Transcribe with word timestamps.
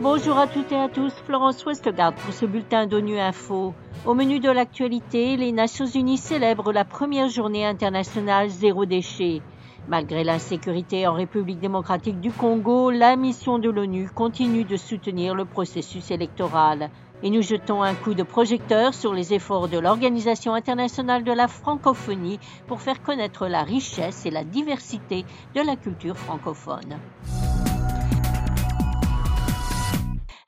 Bonjour 0.00 0.38
à 0.38 0.46
toutes 0.46 0.72
et 0.72 0.76
à 0.76 0.88
tous, 0.88 1.12
Florence 1.26 1.64
Westgard 1.66 2.14
pour 2.14 2.32
ce 2.32 2.46
bulletin 2.46 2.86
d'ONU 2.86 3.18
Info. 3.18 3.74
Au 4.06 4.14
menu 4.14 4.40
de 4.40 4.50
l'actualité, 4.50 5.36
les 5.36 5.52
Nations 5.52 5.86
Unies 5.86 6.18
célèbrent 6.18 6.72
la 6.72 6.84
première 6.84 7.28
journée 7.28 7.66
internationale 7.66 8.48
zéro 8.48 8.86
déchet. 8.86 9.42
Malgré 9.88 10.22
l'insécurité 10.22 11.06
en 11.06 11.14
République 11.14 11.60
démocratique 11.60 12.20
du 12.20 12.30
Congo, 12.30 12.90
la 12.90 13.16
mission 13.16 13.58
de 13.58 13.70
l'ONU 13.70 14.08
continue 14.08 14.64
de 14.64 14.76
soutenir 14.76 15.34
le 15.34 15.44
processus 15.44 16.10
électoral. 16.10 16.90
Et 17.22 17.30
nous 17.30 17.42
jetons 17.42 17.82
un 17.82 17.94
coup 17.94 18.14
de 18.14 18.22
projecteur 18.22 18.94
sur 18.94 19.12
les 19.12 19.34
efforts 19.34 19.68
de 19.68 19.78
l'Organisation 19.78 20.54
internationale 20.54 21.24
de 21.24 21.32
la 21.32 21.48
francophonie 21.48 22.38
pour 22.66 22.80
faire 22.80 23.02
connaître 23.02 23.48
la 23.48 23.64
richesse 23.64 24.24
et 24.24 24.30
la 24.30 24.44
diversité 24.44 25.24
de 25.54 25.60
la 25.60 25.76
culture 25.76 26.16
francophone. 26.16 26.98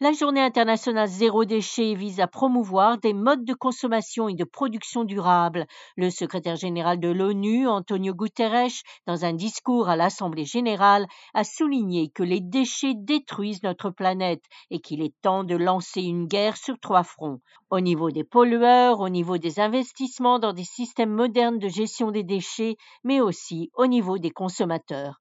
La 0.02 0.12
journée 0.12 0.40
internationale 0.40 1.10
zéro 1.10 1.44
déchet 1.44 1.92
vise 1.92 2.20
à 2.20 2.26
promouvoir 2.26 2.96
des 2.96 3.12
modes 3.12 3.44
de 3.44 3.52
consommation 3.52 4.30
et 4.30 4.34
de 4.34 4.44
production 4.44 5.04
durable. 5.04 5.66
Le 5.94 6.08
secrétaire 6.08 6.56
général 6.56 7.00
de 7.00 7.10
l'ONU, 7.10 7.68
Antonio 7.68 8.14
Guterres, 8.14 8.80
dans 9.06 9.26
un 9.26 9.34
discours 9.34 9.90
à 9.90 9.96
l'Assemblée 9.96 10.46
générale, 10.46 11.06
a 11.34 11.44
souligné 11.44 12.08
que 12.08 12.22
les 12.22 12.40
déchets 12.40 12.94
détruisent 12.96 13.62
notre 13.62 13.90
planète 13.90 14.46
et 14.70 14.80
qu'il 14.80 15.02
est 15.02 15.12
temps 15.20 15.44
de 15.44 15.54
lancer 15.54 16.00
une 16.00 16.28
guerre 16.28 16.56
sur 16.56 16.78
trois 16.80 17.02
fronts. 17.02 17.42
Au 17.68 17.80
niveau 17.80 18.10
des 18.10 18.24
pollueurs, 18.24 19.00
au 19.00 19.10
niveau 19.10 19.36
des 19.36 19.60
investissements 19.60 20.38
dans 20.38 20.54
des 20.54 20.64
systèmes 20.64 21.12
modernes 21.12 21.58
de 21.58 21.68
gestion 21.68 22.10
des 22.10 22.24
déchets, 22.24 22.76
mais 23.04 23.20
aussi 23.20 23.70
au 23.74 23.86
niveau 23.86 24.16
des 24.16 24.30
consommateurs. 24.30 25.20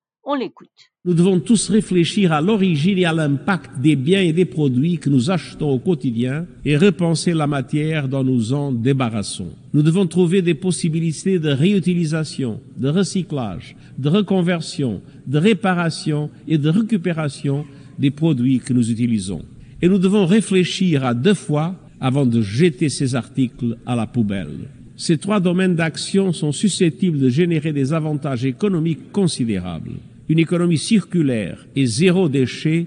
Nous 1.05 1.13
devons 1.15 1.39
tous 1.39 1.69
réfléchir 1.69 2.33
à 2.33 2.41
l'origine 2.41 2.99
et 2.99 3.05
à 3.05 3.13
l'impact 3.13 3.79
des 3.79 3.95
biens 3.95 4.21
et 4.21 4.33
des 4.33 4.45
produits 4.45 4.99
que 4.99 5.09
nous 5.09 5.31
achetons 5.31 5.71
au 5.71 5.79
quotidien 5.79 6.45
et 6.63 6.77
repenser 6.77 7.33
la 7.33 7.47
matière 7.47 8.07
dont 8.07 8.23
nous 8.23 8.53
en 8.53 8.71
débarrassons. 8.71 9.47
Nous 9.73 9.81
devons 9.81 10.05
trouver 10.05 10.43
des 10.43 10.53
possibilités 10.53 11.39
de 11.39 11.49
réutilisation, 11.49 12.59
de 12.77 12.89
recyclage, 12.89 13.75
de 13.97 14.09
reconversion, 14.09 15.01
de 15.25 15.39
réparation 15.39 16.29
et 16.47 16.59
de 16.59 16.69
récupération 16.69 17.65
des 17.97 18.11
produits 18.11 18.59
que 18.59 18.73
nous 18.73 18.91
utilisons. 18.91 19.41
Et 19.81 19.89
nous 19.89 19.97
devons 19.97 20.27
réfléchir 20.27 21.05
à 21.05 21.15
deux 21.15 21.33
fois 21.33 21.75
avant 21.99 22.25
de 22.25 22.41
jeter 22.41 22.89
ces 22.89 23.15
articles 23.15 23.77
à 23.85 23.95
la 23.95 24.05
poubelle. 24.05 24.69
Ces 24.95 25.17
trois 25.17 25.39
domaines 25.39 25.75
d'action 25.75 26.33
sont 26.33 26.51
susceptibles 26.51 27.19
de 27.19 27.29
générer 27.29 27.73
des 27.73 27.93
avantages 27.93 28.45
économiques 28.45 29.11
considérables 29.11 29.93
une 30.29 30.39
économie 30.39 30.77
circulaire 30.77 31.65
et 31.75 31.87
zéro 31.87 32.29
déchet 32.29 32.85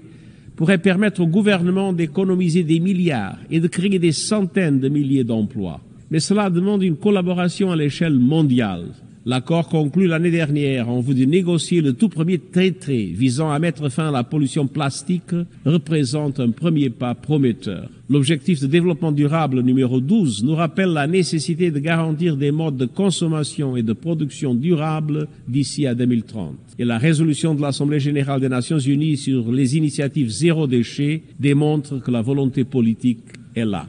pourrait 0.55 0.77
permettre 0.77 1.21
au 1.21 1.27
gouvernement 1.27 1.91
d'économiser 1.91 2.63
des 2.63 2.79
milliards 2.79 3.37
et 3.51 3.59
de 3.59 3.67
créer 3.67 3.99
des 3.99 4.13
centaines 4.13 4.79
de 4.79 4.87
milliers 4.87 5.25
d'emplois. 5.25 5.81
Mais 6.09 6.19
cela 6.19 6.49
demande 6.49 6.83
une 6.83 6.95
collaboration 6.95 7.71
à 7.71 7.75
l'échelle 7.75 8.17
mondiale. 8.17 8.85
L'accord 9.25 9.69
conclu 9.69 10.05
l'année 10.05 10.31
dernière 10.31 10.89
en 10.89 10.99
vue 10.99 11.15
de 11.15 11.23
négocier 11.23 11.79
le 11.79 11.93
tout 11.93 12.09
premier 12.09 12.39
traité 12.39 13.05
visant 13.05 13.51
à 13.51 13.57
mettre 13.57 13.87
fin 13.87 14.09
à 14.09 14.11
la 14.11 14.25
pollution 14.25 14.67
plastique 14.67 15.33
représente 15.65 16.41
un 16.41 16.49
premier 16.49 16.89
pas 16.89 17.15
prometteur. 17.15 17.89
L'objectif 18.09 18.59
de 18.59 18.67
développement 18.67 19.13
durable 19.13 19.61
numéro 19.61 20.01
12 20.01 20.43
nous 20.43 20.55
rappelle 20.55 20.89
la 20.89 21.07
nécessité 21.07 21.71
de 21.71 21.79
garantir 21.79 22.35
des 22.35 22.51
modes 22.51 22.75
de 22.75 22.85
consommation 22.85 23.77
et 23.77 23.81
de 23.81 23.93
production 23.93 24.55
durables 24.55 25.29
d'ici 25.47 25.87
à 25.87 25.95
2030. 25.95 26.57
Et 26.77 26.83
la 26.83 26.97
résolution 26.97 27.55
de 27.55 27.61
l'Assemblée 27.61 28.01
générale 28.01 28.41
des 28.41 28.49
Nations 28.49 28.77
unies 28.77 29.15
sur 29.15 29.53
les 29.53 29.77
initiatives 29.77 30.31
zéro 30.31 30.67
déchet 30.67 31.23
démontre 31.39 32.01
que 32.01 32.11
la 32.11 32.21
volonté 32.21 32.65
politique 32.65 33.23
est 33.55 33.63
là. 33.63 33.87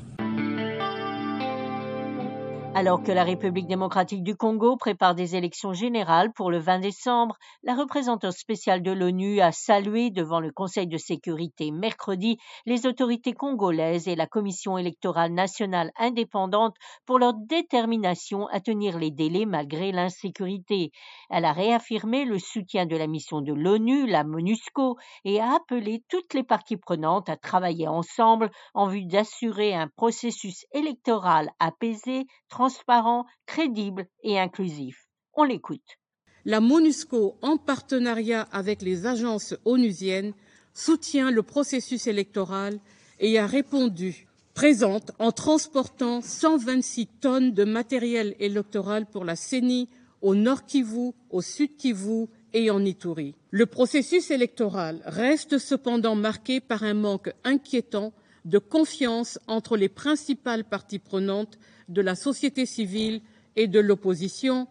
Alors 2.77 3.05
que 3.05 3.13
la 3.13 3.23
République 3.23 3.69
démocratique 3.69 4.25
du 4.25 4.35
Congo 4.35 4.77
prépare 4.77 5.15
des 5.15 5.37
élections 5.37 5.73
générales 5.73 6.33
pour 6.33 6.51
le 6.51 6.59
20 6.59 6.81
décembre, 6.81 7.37
la 7.63 7.77
représentante 7.77 8.33
spéciale 8.33 8.83
de 8.83 8.91
l'ONU 8.91 9.41
a 9.41 9.53
salué 9.53 10.11
devant 10.11 10.41
le 10.41 10.51
Conseil 10.51 10.89
de 10.89 10.97
sécurité 10.97 11.71
mercredi 11.71 12.37
les 12.67 12.85
autorités 12.87 13.33
congolaises 13.33 14.09
et 14.09 14.17
la 14.17 14.27
Commission 14.27 14.77
électorale 14.77 15.33
nationale 15.33 15.93
indépendante 15.97 16.75
pour 17.07 17.21
leur 17.21 17.35
détermination 17.35 18.49
à 18.49 18.59
tenir 18.59 18.99
les 18.99 19.13
délais 19.13 19.47
malgré 19.47 19.93
l'insécurité. 19.93 20.91
Elle 21.31 21.45
a 21.45 21.53
réaffirmé 21.53 22.25
le 22.25 22.41
soutien 22.41 22.87
de 22.87 22.97
la 22.97 23.07
mission 23.07 23.41
de 23.41 23.53
l'ONU, 23.53 24.09
la 24.09 24.25
MONUSCO, 24.25 24.97
et 25.25 25.41
a 25.41 25.55
appelé 25.55 26.03
toutes 26.09 26.35
les 26.35 26.43
parties 26.43 26.77
prenantes 26.77 27.29
à 27.29 27.37
travailler 27.37 27.87
ensemble 27.87 28.51
en 28.75 28.89
vue 28.89 29.05
d'assurer 29.05 29.75
un 29.75 29.87
processus 29.87 30.67
électoral 30.73 31.51
apaisé, 31.61 32.27
crédible 33.47 34.07
et 34.23 34.39
inclusif. 34.39 35.09
On 35.35 35.45
l'écoute. 35.45 35.99
La 36.45 36.61
MONUSCO, 36.61 37.37
en 37.43 37.57
partenariat 37.57 38.43
avec 38.53 38.83
les 38.83 39.07
agences 39.07 39.55
onusiennes, 39.65 40.35
soutient 40.75 41.31
le 41.31 41.43
processus 41.43 42.07
électoral 42.07 42.79
et 43.21 43.39
a 43.39 43.47
répondu 43.47 44.27
présente 44.55 45.11
en 45.19 45.33
transportant 45.33 46.21
126 46.21 47.07
tonnes 47.21 47.53
de 47.53 47.65
matériel 47.65 48.37
électoral 48.39 49.07
pour 49.07 49.25
la 49.25 49.37
CENI 49.37 49.89
au 50.23 50.35
Nord 50.35 50.65
Kivu, 50.65 51.13
au 51.31 51.43
Sud 51.43 51.77
Kivu 51.77 52.27
et 52.53 52.71
en 52.71 52.85
Ituri. 52.85 53.35
Le 53.51 53.67
processus 53.67 54.31
électoral 54.31 55.03
reste 55.05 55.59
cependant 55.59 56.15
marqué 56.15 56.61
par 56.61 56.85
un 56.85 56.95
manque 56.95 57.33
inquiétant 57.43 58.13
de 58.45 58.59
confiance 58.59 59.39
entre 59.47 59.77
les 59.77 59.89
principales 59.89 60.65
parties 60.65 60.99
prenantes 60.99 61.59
de 61.89 62.03
la 62.03 62.15
société 62.15 62.67
civile 62.67 63.21
et 63.57 63.67
de 63.67 63.81
l'opposition 63.81 64.69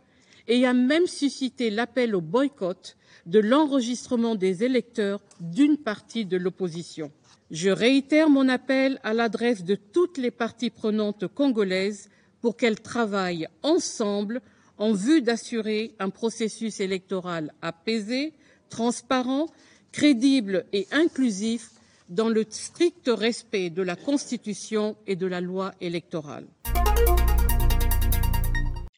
et 0.47 0.65
a 0.65 0.73
même 0.73 1.07
suscité 1.07 1.69
l'appel 1.69 2.15
au 2.15 2.21
boycott 2.21 2.97
de 3.25 3.39
l'enregistrement 3.39 4.35
des 4.35 4.63
électeurs 4.63 5.21
d'une 5.39 5.77
partie 5.77 6.25
de 6.25 6.37
l'opposition. 6.37 7.11
Je 7.51 7.69
réitère 7.69 8.29
mon 8.29 8.49
appel 8.49 8.99
à 9.03 9.13
l'adresse 9.13 9.63
de 9.63 9.75
toutes 9.75 10.17
les 10.17 10.31
parties 10.31 10.69
prenantes 10.69 11.27
congolaises 11.27 12.09
pour 12.41 12.57
qu'elles 12.57 12.81
travaillent 12.81 13.47
ensemble 13.61 14.41
en 14.77 14.91
vue 14.91 15.21
d'assurer 15.21 15.93
un 15.99 16.09
processus 16.09 16.79
électoral 16.79 17.53
apaisé, 17.61 18.33
transparent, 18.69 19.47
crédible 19.91 20.65
et 20.73 20.87
inclusif 20.91 21.69
dans 22.09 22.29
le 22.29 22.45
strict 22.49 23.09
respect 23.13 23.69
de 23.69 23.81
la 23.81 23.95
Constitution 23.95 24.95
et 25.07 25.15
de 25.15 25.27
la 25.27 25.41
loi 25.41 25.73
électorale. 25.81 26.45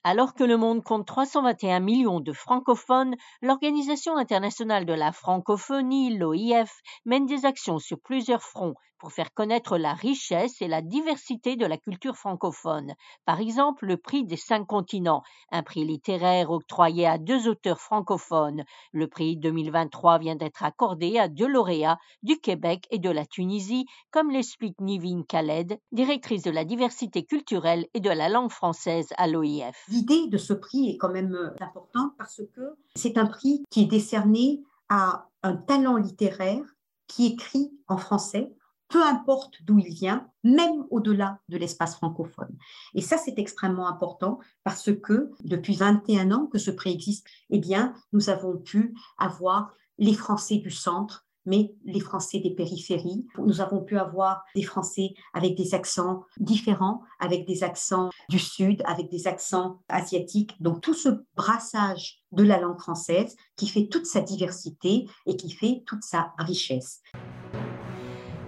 Alors 0.07 0.35
que 0.35 0.43
le 0.43 0.55
monde 0.55 0.83
compte 0.83 1.07
321 1.07 1.79
millions 1.79 2.19
de 2.19 2.31
francophones, 2.31 3.15
l'Organisation 3.41 4.17
internationale 4.17 4.85
de 4.85 4.93
la 4.93 5.11
francophonie, 5.11 6.15
l'OIF, 6.15 6.71
mène 7.05 7.25
des 7.25 7.47
actions 7.47 7.79
sur 7.79 7.99
plusieurs 7.99 8.43
fronts 8.43 8.75
pour 8.99 9.11
faire 9.11 9.33
connaître 9.33 9.77
la 9.77 9.93
richesse 9.93 10.61
et 10.61 10.67
la 10.67 10.81
diversité 10.81 11.55
de 11.55 11.65
la 11.65 11.77
culture 11.77 12.15
francophone. 12.15 12.95
Par 13.25 13.39
exemple, 13.39 13.85
le 13.85 13.97
prix 13.97 14.25
des 14.25 14.37
cinq 14.37 14.65
continents, 14.65 15.21
un 15.51 15.63
prix 15.63 15.85
littéraire 15.85 16.49
octroyé 16.49 17.05
à 17.05 17.17
deux 17.17 17.47
auteurs 17.47 17.81
francophones. 17.81 18.63
Le 18.93 19.07
prix 19.07 19.37
2023 19.37 20.19
vient 20.19 20.35
d'être 20.35 20.63
accordé 20.63 21.19
à 21.19 21.27
deux 21.27 21.47
lauréats 21.47 21.97
du 22.23 22.37
Québec 22.39 22.85
et 22.89 22.99
de 22.99 23.09
la 23.09 23.25
Tunisie, 23.25 23.85
comme 24.11 24.31
l'explique 24.31 24.79
Nivine 24.79 25.25
Khaled, 25.25 25.77
directrice 25.91 26.43
de 26.43 26.51
la 26.51 26.65
diversité 26.65 27.25
culturelle 27.25 27.87
et 27.93 27.99
de 27.99 28.09
la 28.09 28.29
langue 28.29 28.51
française 28.51 29.09
à 29.17 29.27
l'OIF. 29.27 29.94
L'idée 29.95 30.27
de 30.27 30.37
ce 30.37 30.53
prix 30.53 30.89
est 30.89 30.97
quand 30.97 31.11
même 31.11 31.35
euh, 31.35 31.51
importante 31.61 32.11
parce 32.17 32.41
que 32.53 32.75
c'est 32.95 33.17
un 33.17 33.25
prix 33.25 33.63
qui 33.69 33.83
est 33.83 33.87
décerné 33.87 34.61
à 34.89 35.29
un 35.41 35.55
talent 35.55 35.95
littéraire 35.95 36.63
qui 37.07 37.27
écrit 37.27 37.71
en 37.87 37.97
français 37.97 38.53
peu 38.89 39.03
importe 39.03 39.63
d'où 39.63 39.79
il 39.79 39.93
vient, 39.93 40.29
même 40.43 40.85
au-delà 40.91 41.39
de 41.49 41.57
l'espace 41.57 41.95
francophone. 41.95 42.55
Et 42.93 43.01
ça, 43.01 43.17
c'est 43.17 43.39
extrêmement 43.39 43.87
important 43.87 44.39
parce 44.63 44.91
que 44.93 45.31
depuis 45.43 45.75
21 45.75 46.31
ans 46.31 46.45
que 46.45 46.59
ce 46.59 46.71
prix 46.71 46.93
existe, 46.93 47.25
eh 47.49 47.59
bien, 47.59 47.93
nous 48.13 48.29
avons 48.29 48.57
pu 48.57 48.95
avoir 49.17 49.73
les 49.97 50.13
Français 50.13 50.57
du 50.57 50.71
centre, 50.71 51.24
mais 51.45 51.73
les 51.85 51.99
Français 51.99 52.39
des 52.39 52.51
périphéries. 52.51 53.25
Nous 53.37 53.61
avons 53.61 53.81
pu 53.81 53.97
avoir 53.97 54.43
des 54.55 54.63
Français 54.63 55.13
avec 55.33 55.55
des 55.55 55.73
accents 55.73 56.23
différents, 56.37 57.01
avec 57.19 57.45
des 57.45 57.63
accents 57.63 58.09
du 58.29 58.39
Sud, 58.39 58.81
avec 58.85 59.09
des 59.09 59.27
accents 59.27 59.79
asiatiques. 59.89 60.61
Donc 60.61 60.81
tout 60.81 60.93
ce 60.93 61.09
brassage 61.35 62.23
de 62.31 62.43
la 62.43 62.59
langue 62.59 62.79
française 62.79 63.35
qui 63.55 63.67
fait 63.67 63.87
toute 63.87 64.05
sa 64.05 64.21
diversité 64.21 65.07
et 65.25 65.37
qui 65.37 65.51
fait 65.51 65.83
toute 65.85 66.03
sa 66.03 66.33
richesse. 66.37 67.01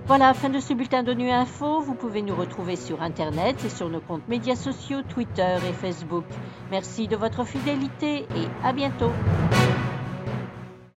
Voilà, 0.07 0.33
fin 0.33 0.47
de 0.47 0.61
ce 0.61 0.73
bulletin 0.73 1.03
d'ONU 1.03 1.29
Info. 1.29 1.81
Vous 1.81 1.93
pouvez 1.93 2.21
nous 2.21 2.33
retrouver 2.33 2.77
sur 2.77 3.01
Internet 3.01 3.57
et 3.65 3.69
sur 3.69 3.89
nos 3.89 3.99
comptes 3.99 4.25
médias 4.29 4.55
sociaux, 4.55 5.01
Twitter 5.01 5.57
et 5.69 5.73
Facebook. 5.73 6.23
Merci 6.71 7.09
de 7.09 7.17
votre 7.17 7.43
fidélité 7.43 8.19
et 8.19 8.47
à 8.63 8.71
bientôt. 8.71 9.11